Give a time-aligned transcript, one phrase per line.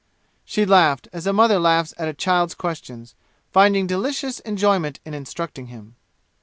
[0.45, 3.13] She laughed, as a mother laughs at a child's questions,
[3.51, 5.95] finding delicious enjoyment in instructing him.